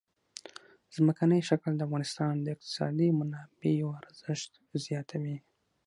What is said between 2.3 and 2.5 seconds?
د